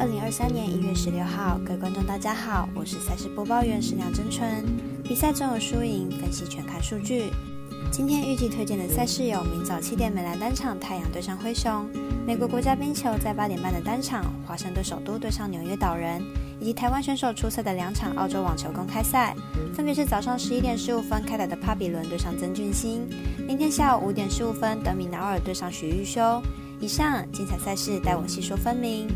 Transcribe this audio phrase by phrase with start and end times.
[0.00, 4.64] 二零二三年一月十六号，各位观众大家好，我是赛事播报员石梁真纯。
[5.02, 7.32] 比赛总有输赢，分析全看数据。
[7.90, 11.84] 今天预计推荐的赛事有：明早七点美兰单场太阳对上灰熊；
[12.24, 16.22] 美国国家冰球在八点半的单场华盛顿首都对上纽约岛人；
[16.60, 19.34] 以及台湾选手出赛的两场澳洲网球公开赛，
[19.74, 23.00] 分别是早上十一点十五分开打的帕比伦对上曾俊欣；
[23.48, 26.40] 明天下午五点十五分德米纳尔对上许玉修。
[26.80, 29.08] 以上精彩赛事，待我细说分明。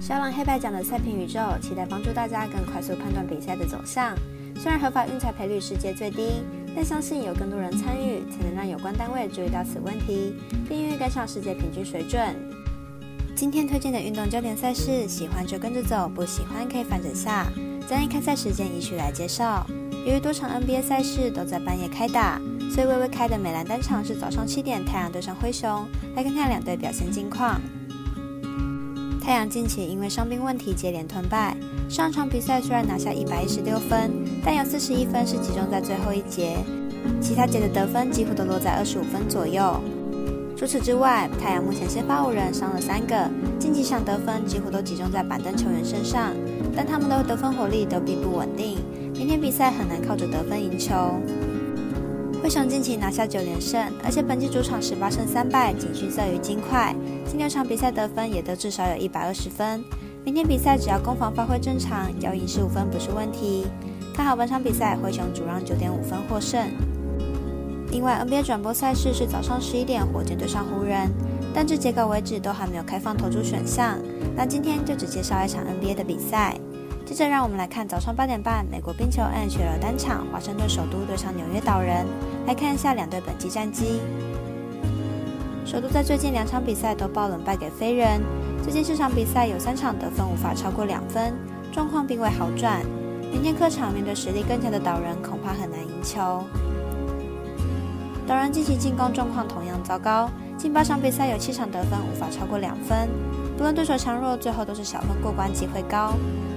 [0.00, 4.14] 小狼黑白奖的赛评宇宙，期待帮助大家更快速判断比赛的走向。
[4.56, 6.42] 虽然合法运彩赔率世界最低，
[6.74, 10.36] 但相信有更多人参与，才能让有关单位注意到此问题，
[10.68, 12.20] 并愿意跟上世界平均水准。
[13.34, 17.46] 今天推荐的运动焦点赛事，喜欢就跟着走，不喜欢可以反着下。
[17.88, 19.66] 将以开赛时间一序来介绍。
[20.06, 25.86] 由于多场 NBA 赛事都在半夜开打，所以微微开的美兰单场是早上七点，太阳对上灰熊。
[26.14, 27.60] 来看看两队表现近况。
[29.24, 31.56] 太阳近期因为伤病问题接连吞败，
[31.88, 34.10] 上场比赛虽然拿下一百一十六分，
[34.44, 36.58] 但有四十一分是集中在最后一节，
[37.22, 39.80] 其他节的得分几乎都落在二十五分左右。
[40.54, 46.34] 除此之外，太阳目前先发五人伤了三个，近几场得分几乎都集中在板凳球员身上，
[46.76, 48.76] 但他们的得分火力都并不稳定，
[49.14, 50.92] 明天比赛很难靠着得分赢球。
[52.44, 56.94] 灰熊近期拿下九连胜，而且本季主场十八胜三败，仅逊色于金块。
[57.26, 59.82] 近六场比赛得分也都至少有一百二十分。
[60.26, 63.66] 明天比赛只要攻防发挥正常，要赢十五分不是问题。
[64.14, 66.68] 看好本场比赛，灰熊主让九点五分获胜。
[67.90, 71.10] 另外，NBA 转播赛事是早上十一点，火箭对上湖人，
[71.54, 73.98] 但至截稿为止都还没有开放投注选项。
[74.36, 76.54] 那今天就只介绍一场 NBA 的比赛。
[77.04, 82.06] 接着，让我们来看早上八点半美国冰球 NHL 单场，华盛顿首都对上纽约岛人。
[82.46, 84.00] 来看一下两队本季战绩。
[85.66, 88.22] 首都在最近两场比赛都爆冷败给飞人，
[88.62, 91.34] 最近四场比赛有三场得分无法超过两分，
[91.70, 92.80] 状况并未好转。
[93.30, 96.42] 明天客场面对实力更强的岛人，恐怕很难赢球。
[98.26, 103.10] 岛人近期进攻状况同样糟糕，近八场比赛有七场得分无法超过两分，
[103.58, 106.14] 不论对手强弱，最后都是小分过关机会高。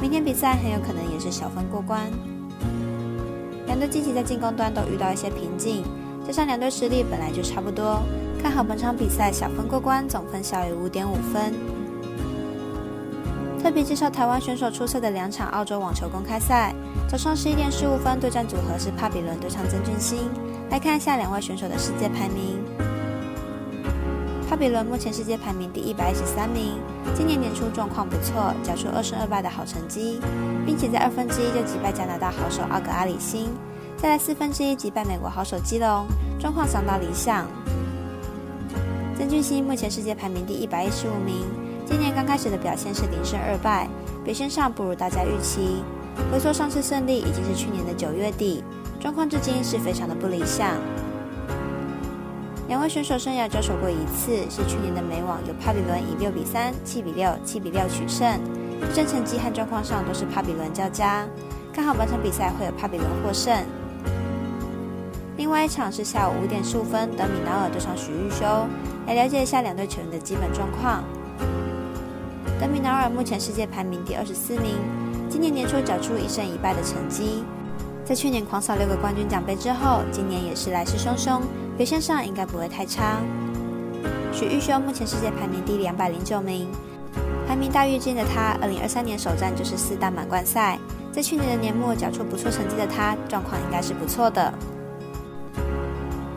[0.00, 2.10] 明天比赛很有可能也是小分过关。
[3.66, 5.84] 两队近期在进攻端都遇到一些瓶颈，
[6.26, 8.00] 加上两队实力本来就差不多，
[8.42, 11.52] 看好本场比赛小分过关，总分小于五点五分。
[13.62, 16.74] 特别介绍台湾选手出色的两场澳洲网球公开赛，
[17.06, 20.30] 早上十一点十五分对战组合是帕比伦对上曾俊欣。
[20.70, 22.89] 来看一下两位选手的世界排名。
[24.60, 26.78] 比伦目前世界排名第一百一十三名，
[27.14, 30.20] 今年年初状况不错，缴出二胜二败的好成绩，
[30.66, 33.48] 并且在二分之一就击败加拿大好手奥格阿里辛，
[33.96, 36.06] 再来四分之一击败美国好手基隆，
[36.38, 37.46] 状况相当理想。
[39.16, 41.36] 曾俊熙目前世界排名第一百一十五名，
[41.86, 43.88] 今年刚开始的表现是零胜二败，
[44.22, 45.82] 表现上不如大家预期，
[46.30, 48.62] 回缩上次胜利已经是去年的九月底，
[49.00, 50.74] 状况至今是非常的不理想。
[52.80, 58.26] 两位选手生涯交手过一次，是去年的美网，由帕比伦以六比三、七比六、七比六取胜。
[58.80, 61.28] 对战成绩和状况上都是帕比伦较佳，
[61.74, 63.54] 看好本场比赛会有帕比伦获胜。
[65.36, 68.46] 另外一场是下午五点十五分，德米纳尔对上许玉修，
[69.06, 71.04] 来了解一下两队球员的基本状况。
[72.58, 74.76] 德米纳尔目前世界排名第二十四名，
[75.28, 77.44] 今年年初缴出一胜一败的成绩，
[78.06, 81.42] 在去年狂扫六个冠军奖杯之后，今年也是来势汹汹。
[81.80, 83.22] 表现上应该不会太差。
[84.34, 86.68] 许玉修目前世界排名第两百零九名，
[87.48, 90.78] 排名大跃进的他，二零二三年首战就是四大满贯赛，
[91.10, 94.52] 在去年的年末缴出不错成绩的他，状况应该是不错的。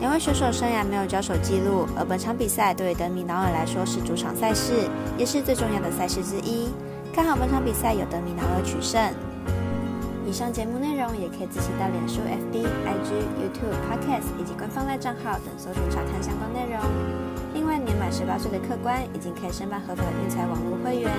[0.00, 4.88] 两位选手生涯没有交手记录，而本场比赛对于德米劳尔来说是主场赛事，
[5.18, 6.70] 也是最重要的赛事之一。
[7.12, 8.98] 看好本场比赛由德米劳尔取胜。
[10.26, 13.08] 以上节目内容也可以自行到脸书、FB、IG、
[13.38, 16.80] YouTube、Podcast 以及官方赖账号等搜寻查看相关内容。
[17.52, 21.10] 另外，年满十八岁的客官已经可以申办合法的运彩网络会员，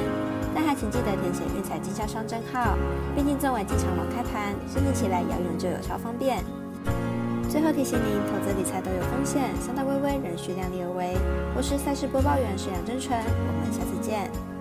[0.53, 2.75] 但还请记得填写运彩经销商证号。
[3.15, 6.43] 毕竟作为经常网开盘，申请起来要用就有超方便。
[7.47, 11.15] 最后提醒您，投资理财都有风险，三大微微仍需量力而为。
[11.55, 14.54] 我是赛事播报员沈阳真纯，我们下次见。